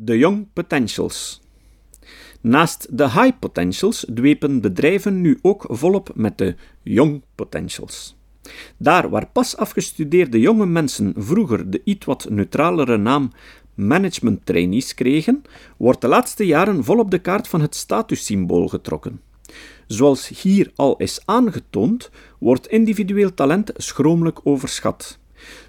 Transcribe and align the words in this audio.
De 0.00 0.18
Young 0.18 0.46
Potentials. 0.52 1.40
Naast 2.40 2.86
de 2.90 3.10
high 3.10 3.38
potentials 3.38 4.06
dwepen 4.14 4.60
bedrijven 4.60 5.20
nu 5.20 5.38
ook 5.42 5.66
volop 5.68 6.10
met 6.14 6.38
de 6.38 6.54
young 6.82 7.22
potentials. 7.34 8.16
Daar 8.76 9.10
waar 9.10 9.26
pas 9.26 9.56
afgestudeerde 9.56 10.40
jonge 10.40 10.66
mensen 10.66 11.14
vroeger 11.16 11.70
de 11.70 11.80
iets 11.84 12.06
wat 12.06 12.26
neutralere 12.30 12.96
naam 12.96 13.32
management 13.74 14.46
trainees 14.46 14.94
kregen, 14.94 15.42
wordt 15.76 16.00
de 16.00 16.08
laatste 16.08 16.46
jaren 16.46 16.84
volop 16.84 17.10
de 17.10 17.18
kaart 17.18 17.48
van 17.48 17.60
het 17.60 17.74
statussymbool 17.74 18.68
getrokken. 18.68 19.20
Zoals 19.86 20.28
hier 20.28 20.72
al 20.74 20.96
is 20.96 21.20
aangetoond, 21.24 22.10
wordt 22.38 22.68
individueel 22.68 23.34
talent 23.34 23.70
schromelijk 23.76 24.40
overschat. 24.42 25.18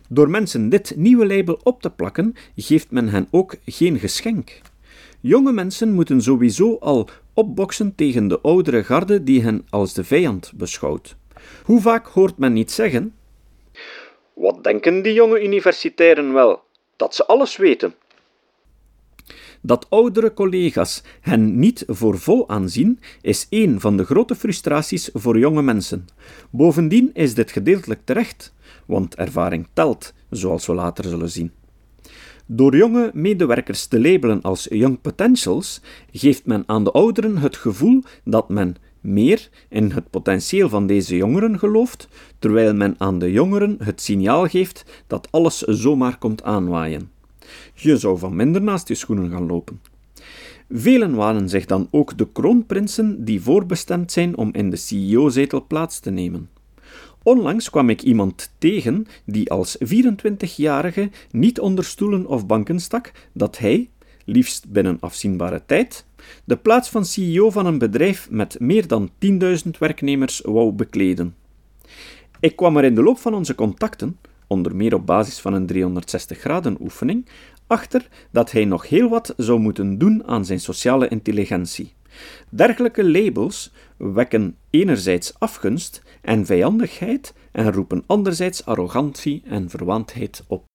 Door 0.10 0.30
mensen 0.30 0.70
dit 0.70 0.94
nieuwe 0.96 1.28
label 1.28 1.60
op 1.64 1.82
te 1.82 1.90
plakken, 1.90 2.36
geeft 2.56 2.92
men 2.92 3.10
hen 3.10 3.28
ook 3.32 3.56
geen 3.66 4.00
geschenk. 4.00 4.62
Jonge 5.22 5.52
mensen 5.52 5.92
moeten 5.92 6.22
sowieso 6.22 6.78
al 6.80 7.10
opboksen 7.34 7.96
tegen 7.96 8.28
de 8.28 8.40
oudere 8.42 8.84
garde 8.84 9.24
die 9.24 9.42
hen 9.42 9.66
als 9.70 9.94
de 9.94 10.04
vijand 10.04 10.52
beschouwt. 10.56 11.16
Hoe 11.64 11.82
vaak 11.82 12.08
hoort 12.08 12.38
men 12.38 12.54
niet 12.54 12.72
zeggen: 12.72 13.16
Wat 14.34 14.64
denken 14.64 15.02
die 15.02 15.14
jonge 15.14 15.44
universitairen 15.44 16.34
wel? 16.34 16.62
Dat 16.96 17.16
ze 17.16 17.26
alles 17.26 17.58
weten. 17.58 17.94
Dat 19.62 19.86
oudere 19.90 20.34
collega's 20.34 21.04
hen 21.22 21.60
niet 21.60 21.84
voor 21.88 22.20
vol 22.20 22.50
aanzien, 22.50 23.00
is 23.22 23.48
een 23.50 23.80
van 23.80 23.98
de 23.98 24.06
grote 24.06 24.36
frustraties 24.36 25.10
voor 25.14 25.40
jonge 25.40 25.62
mensen. 25.62 26.08
Bovendien 26.50 27.10
is 27.14 27.34
dit 27.34 27.52
gedeeltelijk 27.52 28.02
terecht, 28.04 28.54
want 28.86 29.16
ervaring 29.16 29.68
telt, 29.74 30.14
zoals 30.30 30.66
we 30.66 30.74
later 30.74 31.04
zullen 31.04 31.30
zien. 31.30 31.52
Door 32.46 32.78
jonge 32.78 33.12
medewerkers 33.14 33.86
te 33.86 34.02
labelen 34.02 34.42
als 34.42 34.68
young 34.70 35.02
potentials, 35.02 35.82
geeft 36.12 36.46
men 36.46 36.64
aan 36.66 36.84
de 36.84 36.92
ouderen 36.92 37.38
het 37.38 37.58
gevoel 37.58 38.04
dat 38.24 38.50
men 38.50 38.76
meer 39.02 39.50
in 39.70 39.92
het 39.92 40.10
potentieel 40.10 40.70
van 40.70 40.88
deze 40.88 41.16
jongeren 41.16 41.60
gelooft, 41.60 42.08
terwijl 42.40 42.74
men 42.74 42.96
aan 42.98 43.20
de 43.20 43.32
jongeren 43.32 43.78
het 43.84 44.02
signaal 44.02 44.48
geeft 44.48 45.04
dat 45.08 45.28
alles 45.32 45.58
zomaar 45.58 46.18
komt 46.18 46.44
aanwaaien. 46.44 47.12
Je 47.74 47.98
zou 47.98 48.18
van 48.18 48.36
minder 48.36 48.62
naast 48.62 48.88
je 48.88 48.96
schoenen 48.96 49.30
gaan 49.30 49.46
lopen. 49.46 49.82
Velen 50.70 51.16
waren 51.16 51.50
zich 51.50 51.66
dan 51.66 51.88
ook 51.92 52.18
de 52.18 52.28
kroonprinsen 52.32 53.26
die 53.26 53.42
voorbestemd 53.42 54.12
zijn 54.12 54.38
om 54.38 54.50
in 54.54 54.70
de 54.70 54.76
CEO-zetel 54.76 55.66
plaats 55.68 56.00
te 56.00 56.10
nemen. 56.10 56.50
Onlangs 57.24 57.70
kwam 57.70 57.90
ik 57.90 58.02
iemand 58.02 58.52
tegen 58.58 59.06
die 59.26 59.52
als 59.52 59.78
24-jarige 59.86 61.10
niet 61.32 61.60
onder 61.60 61.84
stoelen 61.84 62.26
of 62.26 62.46
banken 62.46 62.80
stak 62.80 63.12
dat 63.34 63.58
hij, 63.58 63.90
liefst 64.26 64.72
binnen 64.72 64.98
afzienbare 65.00 65.62
tijd, 65.66 66.06
de 66.44 66.58
plaats 66.58 66.90
van 66.90 67.06
CEO 67.06 67.50
van 67.50 67.66
een 67.66 67.78
bedrijf 67.78 68.30
met 68.30 68.60
meer 68.60 68.88
dan 68.88 69.10
10.000 69.26 69.70
werknemers 69.80 70.42
wou 70.42 70.72
bekleden. 70.72 71.36
Ik 72.40 72.56
kwam 72.56 72.78
er 72.78 72.84
in 72.84 72.96
de 72.96 73.04
loop 73.04 73.18
van 73.18 73.34
onze 73.34 73.56
contacten, 73.56 74.18
onder 74.50 74.76
meer 74.76 74.94
op 74.94 75.06
basis 75.06 75.40
van 75.40 75.54
een 75.54 75.70
360-graden 75.74 76.78
oefening, 76.82 77.28
achter 77.68 78.08
dat 78.32 78.52
hij 78.52 78.66
nog 78.66 78.88
heel 78.90 79.10
wat 79.10 79.34
zou 79.38 79.60
moeten 79.60 79.98
doen 79.98 80.28
aan 80.28 80.46
zijn 80.46 80.60
sociale 80.60 81.08
intelligentie. 81.08 81.94
Dergelijke 82.50 83.10
labels 83.10 83.72
wekken 83.98 84.56
enerzijds 84.70 85.40
afgunst 85.40 86.02
en 86.22 86.46
vijandigheid 86.46 87.34
en 87.52 87.72
roepen 87.72 88.04
anderzijds 88.06 88.66
arrogantie 88.66 89.42
en 89.46 89.70
verwaandheid 89.70 90.44
op. 90.48 90.69